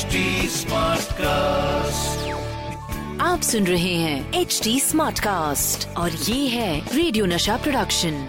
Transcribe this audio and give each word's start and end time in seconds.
HD 0.00 0.06
cast 1.12 2.28
आप 3.20 3.40
सुन 3.40 3.66
रहे 3.66 3.94
हैं 3.94 4.32
एच 4.32 4.60
डी 4.64 4.80
स्मार्ट 4.80 5.20
कास्ट 5.20 5.96
और 5.96 6.10
ये 6.10 6.48
है 6.48 6.96
रेडियो 6.96 7.26
नशा 7.26 7.56
प्रोडक्शन 7.56 8.28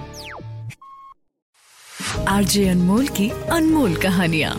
आरजे 2.27 2.69
अनमोल 2.69 3.07
की 3.07 3.29
अनमोल 3.29 3.95
कहानिया। 3.95 4.49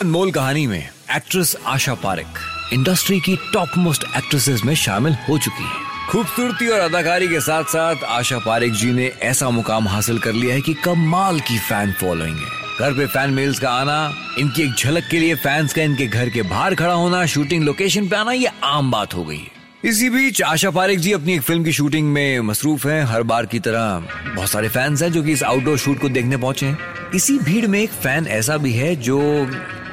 अनमोल 0.00 0.32
कहानी 0.32 0.66
में 0.66 0.88
एक्ट्रेस 1.16 1.56
आशा 1.66 1.94
पारिक 1.94 2.26
इंडस्ट्री 2.72 3.20
की 3.20 3.36
टॉप 3.36 3.68
मोस्ट 3.78 4.04
एक्ट्रेसेस 4.16 4.62
में 4.64 4.74
शामिल 4.74 5.12
हो 5.28 5.38
चुकी 5.38 5.64
है। 5.64 6.08
खूबसूरती 6.08 6.68
और 6.68 6.80
अदाकारी 6.80 7.28
के 7.28 7.40
साथ 7.40 7.64
साथ 7.64 8.04
आशा 8.04 8.38
पारिक 8.38 8.72
जी 8.72 8.92
ने 8.92 9.06
ऐसा 9.06 9.50
मुकाम 9.50 9.88
हासिल 9.88 10.18
कर 10.18 10.32
लिया 10.32 10.54
है 10.54 10.60
कि 10.60 10.74
कमाल 10.74 11.40
की 11.40 11.58
फ़ैन 11.58 11.92
फॉलोइंग 11.92 12.36
है। 12.36 12.65
घर 12.80 12.92
पे 12.92 13.06
फ़ैन 13.06 13.30
मेल्स 13.30 13.58
का 13.58 13.70
आना, 13.70 14.14
इनकी 14.38 14.62
एक 14.62 14.74
झलक 14.74 15.02
के 15.10 15.18
लिए 15.18 15.34
फैंस 15.34 15.74
का 15.74 15.82
इनके 15.82 16.06
घर 16.06 16.28
के 16.28 16.42
बाहर 16.42 16.74
खड़ा 16.74 16.92
होना 16.92 17.26
शूटिंग 17.26 17.64
लोकेशन 17.64 18.08
पे 18.08 18.16
आना, 18.16 18.32
ये 18.32 18.48
आम 18.64 18.90
बात 18.90 19.14
हो 19.14 19.24
गई। 19.24 19.36
है 19.36 19.50
इसी 19.84 20.10
बीच 20.10 20.42
आशा 20.42 20.70
पारिक 20.70 20.98
जी 20.98 21.12
अपनी 21.12 21.34
एक 21.34 21.40
फ़िल्म 21.40 21.64
की 21.64 21.72
शूटिंग 21.72 22.12
में 22.12 22.40
मसरूफ 22.40 22.86
हैं। 22.86 23.04
हर 23.04 23.22
बार 23.22 23.46
की 23.46 23.58
तरह 23.58 24.02
बहुत 24.36 24.48
सारे 24.48 24.68
फैंस 24.68 25.02
हैं 25.02 25.12
जो 25.12 25.22
कि 25.22 25.32
इस 25.32 25.42
आउटडोर 25.42 25.78
शूट 25.78 26.00
को 26.00 26.08
देखने 26.08 26.36
पहुँचे 26.36 26.66
हैं। 26.66 26.78
इसी 27.14 27.38
भीड़ 27.38 27.66
में 27.66 27.80
एक 27.80 27.90
फ़ैन 27.90 28.26
ऐसा 28.26 28.56
भी 28.56 28.72
है 28.72 28.96
जो 28.96 29.46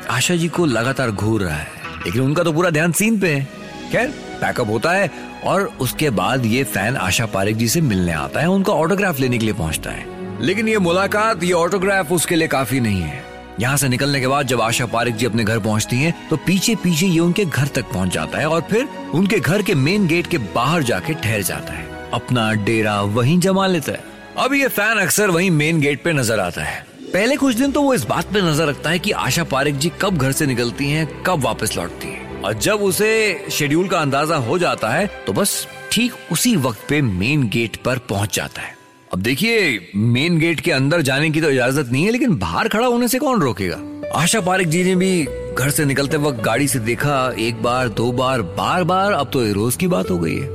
आशा 0.09 0.35
जी 0.35 0.47
को 0.47 0.65
लगातार 0.65 1.11
घूर 1.11 1.41
रहा 1.41 1.55
है। 1.55 1.67
लेकिन 2.05 2.21
उनका 2.21 2.43
तो 2.43 2.53
पूरा 2.53 2.69
ध्यान 2.69 2.91
सीन 2.91 3.19
पे 3.19 3.33
है। 3.33 3.47
खैर 3.91 4.07
पैकअप 4.41 4.67
होता 4.67 4.91
है 4.91 5.11
और 5.43 5.61
उसके 5.79 6.09
बाद 6.09 6.45
ये 6.45 6.63
फ़ैन 6.63 6.95
आशा 6.95 7.25
पारिक 7.25 7.57
जी 7.57 7.67
से 7.67 7.81
मिलने 7.81 8.11
आता 8.11 8.39
है। 8.39 8.49
उनका 8.49 8.73
ऑटोग्राफ 8.73 9.19
लेने 9.19 9.37
के 9.37 9.45
लिए 9.45 9.53
पहुँचता 9.53 9.91
है। 9.91 10.22
लेकिन 10.43 10.67
ये 10.67 10.77
मुलाकात, 10.79 11.43
ये 11.43 11.51
ऑटोग्राफ 11.53 12.11
उसके 12.11 12.35
लिए 12.35 12.47
काफ़ी 12.47 12.79
नहीं 12.79 13.01
है। 13.01 13.23
यहाँ 13.59 13.77
से 13.77 13.87
निकलने 13.89 14.19
के 14.19 14.27
बाद 14.27 14.47
जब 14.47 14.61
आशा 14.61 14.85
पारिक 14.85 15.15
जी 15.15 15.25
अपने 15.25 15.43
घर 15.43 15.59
पहुँचती 15.59 15.97
हैं 15.97 16.13
तो 16.29 16.37
पीछे 16.37 16.75
पीछे 16.75 17.05
ये 17.05 17.19
उनके 17.19 17.45
घर 17.45 17.67
तक 17.67 17.91
पहुँच 17.93 18.09
जाता 18.13 18.39
है 18.39 18.47
और 18.47 18.61
फिर 18.61 18.87
उनके 19.15 19.39
घर 19.39 19.61
के 19.61 19.75
मेन 19.75 20.07
गेट 20.07 20.27
के 20.27 20.37
बाहर 20.55 20.83
जाके 20.83 21.13
ठहर 21.13 21.41
जाता 21.41 21.73
है। 21.73 22.09
अपना 22.13 22.51
डेरा 22.65 22.99
वहीं 23.01 23.39
जमा 23.39 23.67
लेता 23.67 23.91
है। 23.91 24.03
अब 24.37 24.53
ये 24.53 24.67
फ़ैन 24.69 24.99
अक्सर 24.99 25.29
वहीं 25.29 25.51
मेन 25.51 25.79
गेट 25.81 26.03
पे 26.03 26.13
नज़र 26.13 26.39
आता 26.39 26.63
है। 26.63 26.85
पहले 27.03 27.35
कुछ 27.37 27.55
दिन 27.55 27.71
तो 27.71 27.81
वो 27.81 27.93
इस 27.93 28.03
बात 28.05 28.33
पे 28.33 28.41
नज़र 28.41 28.67
रखता 28.67 28.89
है 28.89 28.99
कि 28.99 29.11
आशा 29.11 29.43
पारिक 29.45 29.77
जी 29.77 29.91
कब 30.01 30.17
घर 30.17 30.31
से 30.31 30.45
निकलती 30.45 30.89
हैं, 30.89 31.07
कब 31.23 31.43
वापस 31.43 31.77
लौटती 31.77 32.07
हैं। 32.07 32.41
और 32.41 32.53
जब 32.59 32.81
उसे 32.83 33.47
शेड्यूल 33.51 33.87
का 33.87 33.99
अंदाज़ा 33.99 34.35
हो 34.37 34.57
जाता 34.59 34.89
है 34.89 35.07
तो 35.25 35.33
बस 35.33 35.67
ठीक 35.91 36.13
उसी 36.31 36.55
वक्त 36.57 36.87
पे 36.89 37.01
मेन 37.01 37.49
गेट 37.49 37.75
पर 37.75 37.97
पहुँच 38.09 38.35
जाता 38.35 38.61
है। 38.61 38.81
अब 39.13 39.21
देखिए 39.21 39.91
मेन 39.95 40.37
गेट 40.39 40.59
के 40.59 40.71
अंदर 40.71 41.01
जाने 41.01 41.29
की 41.29 41.41
तो 41.41 41.49
इजाज़त 41.49 41.89
नहीं 41.91 42.05
है, 42.05 42.11
लेकिन 42.11 42.35
बाहर 42.35 42.67
खड़ा 42.67 42.85
होने 42.87 43.07
से 43.07 43.19
कौन 43.19 43.41
रोकेगा? 43.41 43.77
आशा 44.15 44.41
पारिक 44.41 44.67
जी 44.67 44.83
ने 44.83 44.95
भी 44.95 45.27
घर 45.57 45.69
से 45.69 45.85
निकलते 45.85 46.17
वक्त 46.17 46.41
गाड़ी 46.43 46.67
से 46.67 46.79
देखा, 46.79 47.33
एक 47.39 47.61
बार, 47.63 47.89
दो 47.89 48.11
बार 48.11 48.41
बार 48.41 48.83
बार, 48.83 49.11
अब 49.11 49.29
तो 49.33 49.43
रोज 49.53 49.75
की 49.75 49.87
बात 49.87 50.09
हो 50.09 50.17
गई 50.17 50.35
है। 50.35 50.47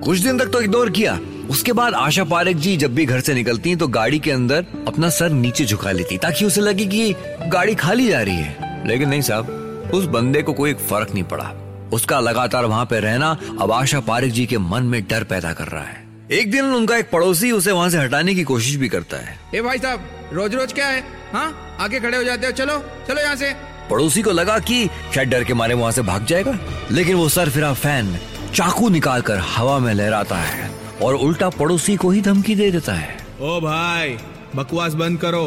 कुछ 0.00 0.18
दिन 0.18 0.38
तक 0.38 0.46
तो 0.46 0.60
इग्नोर 0.60 0.90
किया। 0.90 1.18
उसके 1.50 1.72
बाद 1.72 1.94
आशा 1.94 2.24
पारिक 2.24 2.56
जी 2.56 2.76
जब 2.76 2.94
भी 2.94 3.04
घर 3.04 3.20
से 3.20 3.34
निकलती 3.34 3.70
हैं 3.70 3.78
तो 3.78 3.88
गाड़ी 3.88 4.18
के 4.18 4.30
अंदर 4.30 4.66
अपना 4.88 5.08
सर 5.08 5.30
नीचे 5.30 5.64
झुका 5.64 5.92
लेती, 5.92 6.18
ताकि 6.18 6.44
उसे 6.44 6.60
लगे 6.60 6.86
कि 6.86 7.14
गाड़ी 7.48 7.74
खाली 7.74 8.08
जा 8.08 8.22
रही 8.22 8.36
है। 8.36 8.86
लेकिन 8.88 9.08
नहीं 9.08 9.22
साहब, 9.22 9.90
उस 9.94 10.04
बंदे 10.04 10.42
को 10.42 10.52
कोई 10.52 10.74
फ़र्क 10.74 11.12
नहीं 11.14 11.24
पड़ा। 11.24 11.52
उसका 11.92 12.20
लगातार 12.20 12.64
वहाँ 12.64 12.84
पे 12.84 13.00
रहना 13.00 13.36
अब 13.60 13.72
आशा 13.72 14.00
पारिक 14.00 14.32
जी 14.32 14.46
के 14.46 14.58
मन 14.58 14.82
में 14.82 15.02
डर 15.02 15.24
पैदा 15.24 15.52
कर 15.52 15.64
रहा 15.64 15.82
है। 15.82 16.03
एक 16.32 16.50
दिन 16.50 16.64
उनका 16.64 16.96
एक 16.96 17.10
पड़ोसी 17.10 17.50
उसे 17.52 17.72
वहाँ 17.72 17.88
से 17.90 17.98
हटाने 17.98 18.34
की 18.34 18.42
कोशिश 18.44 18.76
भी 18.76 18.88
करता 18.88 19.16
है। 19.16 19.36
ए 19.54 19.60
भाई 19.62 19.78
साहब 19.78 20.30
रोज 20.32 20.54
रोज 20.54 20.72
क्या 20.72 20.86
है? 20.86 21.00
हाँ? 21.32 21.76
आगे 21.80 21.98
खड़े 22.00 22.16
हो 22.16 22.22
जाते 22.24 22.46
हो 22.46 22.52
चलो 22.52 22.78
चलो 23.08 23.20
यहाँ 23.20 23.34
से। 23.36 23.50
पड़ोसी 23.90 24.22
को 24.22 24.30
लगा 24.30 24.58
कि 24.58 24.86
शायद 25.14 25.28
डर 25.28 25.44
के 25.44 25.54
मारे 25.54 25.74
वहाँ 25.74 25.90
से 25.92 26.02
भाग 26.02 26.24
जाएगा 26.26 26.58
लेकिन 26.90 27.16
वो 27.16 27.28
सर 27.28 27.50
फिरा 27.50 27.72
फ़ैन 27.74 28.16
चाकू 28.54 28.88
निकाल 28.88 29.22
कर 29.22 29.38
हवा 29.46 29.78
में 29.78 29.92
लहराता 29.94 30.36
है 30.36 30.70
और 31.02 31.14
उल्टा 31.16 31.48
पड़ोसी 31.50 31.96
को 31.96 32.10
ही 32.10 32.20
धमकी 32.22 32.54
दे 32.54 32.70
देता 32.70 32.92
है। 32.92 33.16
ओ 33.40 33.60
भाई 33.60 34.16
बकवास 34.56 34.94
बंद 34.94 35.20
करो। 35.20 35.44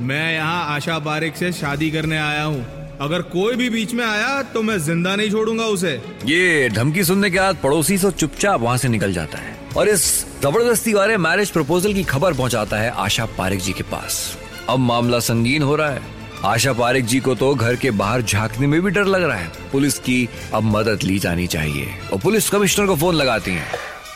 मैं 0.00 0.32
यहाँ 0.34 0.74
आशा 0.74 0.98
पारिक 0.98 1.36
से 1.36 1.52
शादी 1.52 1.90
करने 1.90 2.18
आया 2.18 2.42
हूँ। 2.42 2.64
अगर 3.00 3.22
कोई 3.30 3.56
भी 3.56 3.68
बीच 3.70 3.94
में 3.94 4.04
आया 4.04 4.42
तो 4.42 4.62
मैं 4.62 4.78
ज़िंदा 4.78 5.14
नहीं 5.16 5.30
छोड़ूँगा 5.30 5.64
उसे। 5.66 6.00
ये 6.24 6.68
धमकी 6.70 7.04
सुनने 7.04 7.30
के 7.30 7.38
बाद 7.38 7.56
पड़ोसी 7.62 7.98
से 7.98 8.10
चुपचाप 8.10 8.60
वहाँ 8.60 8.76
से 8.76 8.88
निकल 8.88 9.12
जाता 9.12 9.38
है। 9.38 9.54
और 9.76 9.88
इस 9.88 10.04
ज़बरदस्ती 10.42 10.92
वाले 10.94 11.16
मैरिज 11.16 11.50
प्रपोजल 11.50 11.92
की 11.94 12.02
खबर 12.02 12.34
पहुंचाता 12.34 12.76
है 12.76 12.90
आशा 12.90 13.24
पारिक 13.26 13.60
जी 13.60 13.72
के 13.72 13.82
पास। 13.82 14.36
अब 14.68 14.78
मामला 14.78 15.18
संगीन 15.18 15.62
हो 15.62 15.76
रहा 15.76 15.90
है। 15.90 16.02
आशा 16.44 16.72
पारिक 16.72 17.04
जी 17.04 17.20
को 17.20 17.34
तो 17.34 17.54
घर 17.54 17.76
के 17.76 17.90
बाहर 17.90 18.22
झांकने 18.22 18.66
में 18.66 18.80
भी 18.82 18.90
डर 18.90 19.04
लग 19.04 19.22
रहा 19.22 19.36
है। 19.36 19.50
पुलिस 19.72 19.98
की 19.98 20.28
अब 20.54 20.62
मदद 20.62 21.02
ली 21.02 21.18
जानी 21.18 21.46
चाहिए 21.46 21.88
और 22.12 22.18
पुलिस 22.18 22.48
कमिश्नर 22.50 22.86
को 22.86 22.96
फ़ोन 22.96 23.14
लगाती 23.14 23.50
है। 23.50 23.66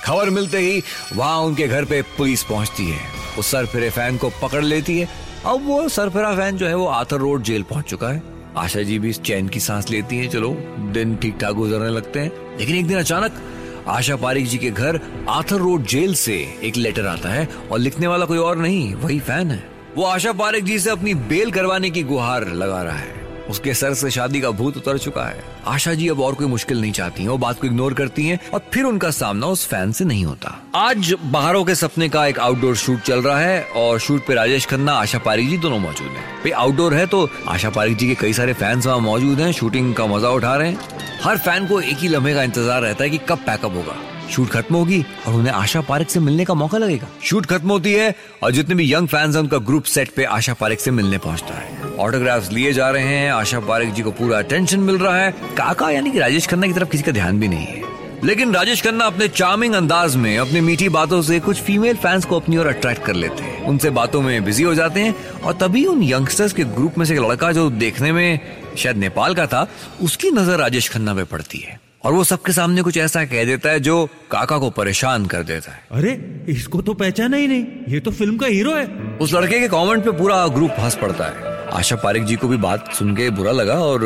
खबर 0.04 0.30
मिलते 0.30 0.58
ही 0.58 0.82
वहाँ 1.16 1.38
उनके 1.38 1.68
घर 1.68 1.84
पे 1.84 2.02
पुलिस 2.02 2.42
पहुँचती 2.42 2.90
है। 2.90 3.00
वो 3.36 3.42
सरफिरे 3.42 3.90
फ़ैन 3.90 4.16
को 4.16 4.30
पकड़ 4.42 4.64
लेती 4.64 4.98
है। 5.00 5.08
अब 5.46 5.66
वो 5.66 5.88
सरफिरा 5.88 6.34
फ़ैन 6.36 6.56
जो 6.56 6.66
है 6.66 6.74
वो 6.74 6.86
आथर 6.86 7.16
रोड 7.16 7.42
जेल 7.42 7.62
पहुँच 7.62 7.84
चुका 7.84 8.08
है। 8.08 8.22
आशा 8.56 8.82
जी 8.82 8.98
भी 8.98 9.10
इस 9.10 9.20
चैन 9.20 9.48
की 9.48 9.60
सांस 9.60 9.90
लेती 9.90 10.16
हैं। 10.16 10.30
चलो, 10.30 10.56
दिन 10.92 11.16
ठीक 11.16 11.38
ठाक 11.40 11.52
गुजरने 11.52 11.90
लगते 11.90 12.20
हैं। 12.20 12.58
लेकिन 12.58 12.76
एक 12.76 12.86
दिन 12.86 12.98
अचानक 12.98 13.42
आशा 13.88 14.16
पारिक 14.16 14.46
जी 14.46 14.58
के 14.58 14.70
घर 14.70 15.00
आथर 15.28 15.56
रोड 15.56 15.86
जेल 15.86 16.14
से 16.14 16.34
एक 16.62 16.76
लेटर 16.76 17.06
आता 17.06 17.28
है 17.28 17.48
और 17.72 17.78
लिखने 17.78 18.06
वाला 18.06 18.26
कोई 18.26 18.38
और 18.38 18.56
नहीं, 18.56 18.94
वही 18.94 19.20
फ़ैन 19.20 19.50
है। 19.50 19.64
वो 19.96 20.04
आशा 20.04 20.32
पारिक 20.32 20.64
जी 20.64 20.78
से 20.78 20.90
अपनी 20.90 21.14
बेल 21.14 21.50
करवाने 21.50 21.90
की 21.90 22.02
गुहार 22.02 22.48
लगा 22.48 22.82
रहा 22.82 22.96
है। 22.96 23.19
उसके 23.50 23.74
सर 23.74 23.94
से 23.94 24.10
शादी 24.10 24.40
का 24.40 24.50
भूत 24.52 24.76
उतर 24.76 24.98
चुका 24.98 25.24
है। 25.24 25.42
आशा 25.66 25.94
जी 25.94 26.08
अब 26.08 26.20
और 26.20 26.34
कोई 26.34 26.46
मुश्किल 26.46 26.80
नहीं 26.80 26.92
चाहती 26.92 27.22
हैं, 27.22 27.28
वो 27.28 27.38
बात 27.38 27.60
को 27.60 27.66
इग्नोर 27.66 27.94
करती 27.94 28.26
हैं 28.26 28.38
और 28.54 28.62
फिर 28.72 28.84
उनका 28.84 29.10
सामना 29.12 29.46
उस 29.46 29.66
फ़ैन 29.68 29.92
से 29.92 30.04
नहीं 30.04 30.24
होता। 30.24 30.56
आज 30.76 31.14
बाहरों 31.22 31.64
के 31.64 31.74
सपने 31.74 32.08
का 32.08 32.26
एक 32.26 32.38
आउटडोर 32.40 32.76
शूट 32.76 33.00
चल 33.02 33.22
रहा 33.22 33.38
है 33.38 33.62
और 33.76 33.98
शूट 33.98 34.26
पे 34.26 34.34
राजेश 34.34 34.66
खन्ना, 34.66 34.92
आशा 34.92 35.18
पारिक 35.18 35.48
जी 35.50 35.58
दोनों 35.58 35.78
मौजूद 35.78 36.08
हैं। 36.08 36.52
आउटडोर 36.52 36.94
है 36.94 37.06
तो 37.06 37.28
आशा 37.48 37.70
पारिक 37.70 37.96
जी 37.96 38.08
के 38.08 38.14
कई 38.16 38.32
सारे 38.32 38.52
फैंस 38.54 38.86
वहाँ 38.86 38.98
मौजूद 39.00 39.40
हैं 39.40 39.52
शूटिंग 39.52 39.94
का 39.94 40.06
मज़ा 40.06 40.30
उठा 40.30 40.54
रहे 40.56 40.68
हैं। 40.68 41.18
हर 41.22 41.38
फ़ैन 41.38 41.66
को 41.66 41.80
एक 41.80 41.98
ही 41.98 42.08
लम्हे 42.08 42.34
का 42.34 42.42
इंतज़ार 42.42 42.82
रहता 42.82 43.04
है 43.04 43.10
कि 43.10 43.18
कब 43.28 43.38
पैकअप 43.46 43.74
होगा। 43.74 43.96
शूट 44.30 44.48
खत्म 44.48 44.74
होगी 44.74 45.04
और 45.26 45.34
उन्हें 45.34 45.52
आशा 45.52 45.80
पारिक 45.80 46.10
से 46.10 46.20
मिलने 46.20 46.44
का 46.44 46.54
मौका 46.54 46.78
लगेगा। 46.78 47.08
शूट 47.24 47.46
खत्म 47.46 47.70
होती 47.70 47.92
है 47.92 48.14
और 48.42 48.52
जितने 48.52 48.74
भी 48.74 48.92
यंग 48.92 49.08
फैंस 49.08 49.34
हैं, 49.34 49.42
उनका 49.42 49.58
ग्रुप 49.60 49.84
सेट 49.86 50.14
पे 50.16 50.24
आशा 50.26 50.54
पारिक 50.54 50.80
से 50.80 50.90
मिलने 50.90 51.18
पहुँचता 51.18 51.54
है। 51.54 51.79
ऑटोग्राफ्स 52.00 52.50
लिए 52.52 52.72
जा 52.72 52.90
रहे 52.90 53.16
हैं। 53.16 53.30
आशा 53.32 53.60
पारिक 53.60 53.92
जी 53.92 54.02
को 54.02 54.10
पूरा 54.10 54.38
अटेंशन 54.38 54.80
मिल 54.80 54.98
रहा 54.98 55.16
है। 55.16 55.30
काका 55.56 55.90
यानी 55.90 56.10
कि 56.10 56.18
राजेश 56.18 56.46
खन्ना 56.46 56.66
की 56.66 56.72
तरफ़ 56.72 56.88
किसी 56.88 57.02
का 57.02 57.12
ध्यान 57.12 57.40
भी 57.40 57.48
नहीं 57.48 57.66
है। 57.66 57.88
लेकिन 58.24 58.52
राजेश 58.54 58.82
खन्ना 58.82 59.04
अपने 59.04 59.28
चार्मिंग 59.28 59.74
अंदाज 59.74 60.16
में 60.16 60.36
अपनी 60.38 60.60
मीठी 60.60 60.88
बातों 60.88 61.20
से 61.22 61.38
कुछ 61.40 61.60
फीमेल 61.60 61.96
फैंस 61.96 62.24
को 62.24 62.40
अपनी 62.40 62.56
ओर 62.56 62.66
अट्रैक्ट 62.66 63.04
कर 63.04 63.14
लेते 63.14 63.42
हैं। 63.42 63.64
उनसे 63.64 63.90
बातों 63.90 64.20
में 64.22 64.44
बिज़ी 64.44 64.64
हो 64.64 64.74
जाते 64.74 65.00
हैं 65.00 65.14
और 65.44 65.52
तभी 65.52 65.84
उन 65.86 66.02
यंगस्टर्स 66.02 66.52
के 66.52 66.64
ग्रुप 66.64 66.98
में 66.98 67.04
से 67.06 67.14
एक 67.14 67.20
लड़का 67.20 67.52
जो 67.52 67.68
देखने 67.70 68.12
में 68.12 68.40
शायद 68.78 68.96
नेपाल 68.96 69.34
का 69.34 69.46
था 69.46 69.66
उसकी 70.02 70.30
नज़र 70.30 70.58
राजेश 70.58 70.88
खन्ना 70.88 71.14
पे 71.14 71.24
पड़ती 71.24 71.58
है। 71.58 71.78
और 72.04 72.12
वो 72.12 72.24
सबके 72.24 72.52
सामने 72.52 72.82
कुछ 72.82 72.96
ऐसा 72.96 73.24
कह 73.24 73.44
देता 73.44 73.70
है 73.70 73.80
जो 73.80 74.04
काका 74.30 74.58
को 74.58 74.70
परेशान 74.70 75.26
कर 75.26 75.42
देता 75.42 75.72
है। 75.72 75.80
अरे 75.92 76.12
इसको 76.48 76.80
तो 76.82 76.94
पहचाना 76.94 77.36
ही 77.36 77.46
नहीं। 77.46 77.64
ये 77.88 78.00
तो 78.00 78.10
फ़िल्म 78.10 78.36
का 78.36 78.46
हीरो 78.46 78.74
है। 78.74 78.86
उस 79.20 79.34
लड़के 79.34 79.60
के 79.60 79.68
कमेंट 79.68 80.04
पे 80.04 80.10
पूरा 80.10 80.46
ग्रुप 80.48 80.76
हंस 80.78 80.94
पड़ता 80.94 81.24
है। 81.24 81.49
आशा 81.72 81.96
पारिक 81.96 82.24
जी 82.24 82.36
को 82.36 82.48
भी 82.48 82.56
बात 82.56 82.92
सुन 82.94 83.14
के 83.16 83.28
बुरा 83.30 83.52
लगा 83.52 83.74
और 83.74 84.04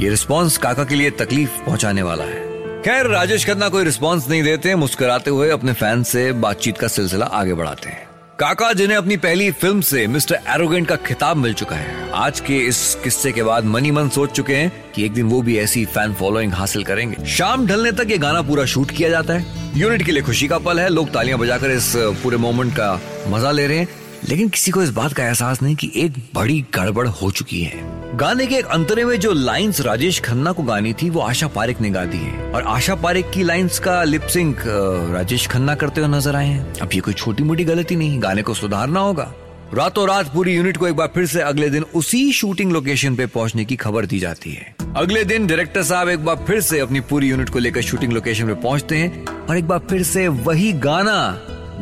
ये 0.00 0.08
रिस्पॉन्स 0.10 0.56
काका 0.58 0.84
के 0.84 0.94
लिए 0.94 1.10
तकलीफ़ 1.10 1.50
पहुँचाने 1.66 2.02
वाला 2.02 2.24
है। 2.24 2.44
खैर, 2.82 3.06
राजेश 3.06 3.46
खन्ना 3.46 3.68
कोई 3.68 3.84
रिस्पॉन्स 3.84 4.28
नहीं 4.28 4.42
देते, 4.42 4.74
मुस्कुराते 4.74 5.30
हुए 5.30 5.48
अपने 5.50 5.72
फ़ैन 5.72 6.02
से 6.02 6.32
बातचीत 6.34 6.78
का 6.78 6.88
सिलसिला 6.88 7.26
आगे 7.26 7.54
बढ़ाते 7.54 7.88
हैं। 7.88 8.04
काका, 8.38 8.72
जिन्हें 8.72 8.96
अपनी 8.98 9.16
पहली 9.16 9.50
फ़िल्म 9.52 9.80
से 9.80 10.06
मिस्टर 10.06 10.38
एरोगेंट 10.48 10.88
का 10.88 10.96
खिताब 10.96 11.36
मिल 11.36 11.54
चुका 11.54 11.76
है, 11.76 12.10
आज 12.14 12.40
के 12.40 12.58
इस 12.58 12.96
किस्से 13.04 13.32
के 13.32 13.42
बाद 13.42 13.64
मनी 13.64 13.90
मन 13.90 14.08
सोच 14.08 14.32
चुके 14.32 14.54
हैं 14.54 14.72
कि 14.94 15.04
एक 15.04 15.14
दिन 15.14 15.26
वो 15.26 15.42
भी 15.42 15.58
ऐसी 15.58 15.84
फ़ैन 15.86 16.14
फॉलोइंग 16.14 16.52
हासिल 16.52 16.84
करेंगे। 16.84 17.26
शाम 17.26 17.66
ढलने 17.66 17.92
तक 17.92 18.10
ये 18.10 18.18
गाना 18.18 18.42
पूरा 18.42 18.64
शूट 18.64 18.90
किया 18.90 19.08
जाता 19.08 19.34
है। 19.34 19.78
यूनिट 19.78 20.02
के 20.02 20.12
लिए 20.12 20.22
खुशी 20.22 20.48
का 20.48 20.58
पल 20.58 20.80
है, 20.80 20.88
लोग 20.88 21.12
तालियाँ 21.12 21.38
बजाकर 21.38 21.70
इस 21.70 21.92
पूरे 22.22 22.36
मोमेंट 22.36 22.72
का 22.72 22.98
मज़ा 23.28 23.50
ले 23.50 23.66
रहे 23.66 23.78
हैं। 23.78 23.88
लेकिन 24.28 24.48
किसी 24.48 24.70
को 24.70 24.82
इस 24.82 24.90
बात 24.90 25.12
का 25.12 25.24
एहसास 25.24 25.62
नहीं 25.62 25.74
कि 25.76 25.90
एक 25.96 26.12
बड़ी 26.34 26.60
गड़बड़ 26.74 27.06
हो 27.08 27.30
चुकी 27.30 27.60
है। 27.62 28.16
गाने 28.16 28.46
के 28.46 28.54
एक 28.54 28.66
अंतरे 28.66 29.04
में 29.04 29.18
जो 29.20 29.32
लाइंस 29.32 29.80
राजेश 29.80 30.20
खन्ना 30.20 30.52
को 30.52 30.62
गानी 30.62 30.92
थी, 30.92 31.10
वो 31.10 31.20
आशा 31.20 31.46
पारिक 31.46 31.80
ने 31.80 31.90
गा 31.90 32.04
दी 32.04 32.18
है। 32.18 32.50
और 32.52 32.62
आशा 32.62 32.94
पारिक 32.94 33.30
की 33.30 33.42
लाइंस 33.42 33.78
का 33.78 34.02
लिपसिंग 34.04 34.54
राजेश 35.14 35.46
खन्ना 35.46 35.74
करते 35.74 36.00
हुए 36.00 36.10
नज़र 36.10 36.36
आए 36.36 36.46
हैं। 36.46 36.74
अब 36.74 36.94
ये 36.94 37.00
कोई 37.00 37.14
छोटी 37.14 37.42
मोटी 37.42 37.64
गलती 37.64 37.96
नहीं, 37.96 38.22
गाने 38.22 38.42
को 38.42 38.54
सुधारना 38.54 39.00
होगा। 39.00 39.32
रातों 39.74 40.08
रात 40.08 40.32
पूरी 40.34 40.54
यूनिट 40.54 40.76
को 40.76 40.88
एक 40.88 40.96
बार 40.96 41.08
फिर 41.14 41.26
से 41.26 41.40
अगले 41.42 41.70
दिन 41.70 41.84
उसी 41.94 42.32
शूटिंग 42.32 42.72
लोकेशन 42.72 43.16
पे 43.16 43.26
पहुँचने 43.26 43.64
की 43.64 43.76
खबर 43.76 44.06
दी 44.06 44.18
जाती 44.18 44.52
है। 44.52 44.74
अगले 44.96 45.24
दिन 45.24 45.46
डायरेक्टर 45.46 45.82
साहब 45.82 46.08
एक 46.08 46.24
बार 46.24 46.44
फिर 46.46 46.60
से 46.60 46.80
अपनी 46.80 47.00
पूरी 47.00 47.28
यूनिट 47.28 47.48
को 47.48 47.58
लेकर 47.58 47.82
शूटिंग 47.82 48.12
लोकेशन 48.12 48.46
पे 48.46 48.54
पहुँचते 48.62 48.96
हैं 48.96 49.26
और 49.26 49.58
एक 49.58 49.68
बार 49.68 49.78
फिर 49.90 50.02
से 50.02 50.28
वही 50.28 50.72
गाना 50.72 51.18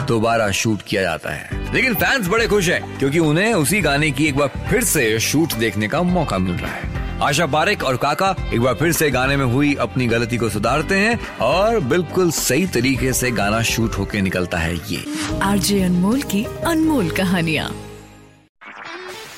दोबारा 0.09 0.51
शूट 0.53 0.83
किया 0.83 1.03
जाता 1.03 1.31
है। 1.31 1.64
लेकिन 1.75 1.95
फैंस 1.95 2.29
बड़े 2.29 2.47
खुश 2.47 2.69
हैं 2.69 2.99
क्योंकि 2.99 3.19
उन्हें 3.19 3.53
उसी 3.55 3.81
गाने 3.81 4.11
की 4.11 4.27
एक 4.27 4.37
बार 4.37 4.49
फिर 4.71 4.85
से 4.85 5.19
शूट 5.21 5.55
देखने 5.55 5.89
का 5.89 6.03
मौका 6.03 6.39
मिल 6.39 6.55
रहा 6.55 6.73
है। 6.73 6.93
आशा 7.23 7.47
पारेख 7.47 7.83
और 7.85 7.97
काका 7.97 8.35
एक 8.55 8.61
बार 8.61 8.75
फिर 8.75 8.93
से 8.93 9.11
गाने 9.11 9.37
में 9.37 9.45
हुई 9.45 9.75
अपनी 9.75 10.07
गलती 10.07 10.37
को 10.37 10.49
सुधारते 10.49 10.95
हैं 10.95 11.19
और 11.39 11.81
बिल्कुल 11.81 12.31
सही 12.31 12.67
तरीके 12.67 13.13
से 13.13 13.31
गाना 13.31 13.63
शूट 13.63 13.99
होके 13.99 14.21
निकलता 14.21 14.59
है 14.59 14.75
ये। 14.89 15.05
आरजे 15.43 15.83
अनमोल 15.83 16.23
की 16.23 16.45
अनमोल 16.67 17.11
कहानियाँ। 17.11 17.73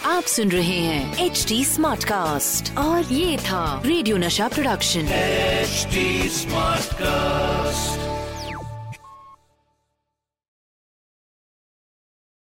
आप 0.04 0.22
सुन 0.22 0.48
रहे 0.48 0.78
हैं 0.80 1.26
एच 1.26 1.44
डी 1.48 1.64
स्मार्ट 1.64 2.04
कास्ट 2.04 2.76
और 2.78 3.12
ये 3.12 3.36
था 3.38 3.82
रेडियो 3.86 4.16
नशा 4.16 4.48
प्रोडक्शन। 4.48 5.00
H 5.00 5.86
smart 6.32 6.76
Smartcast. 6.86 8.05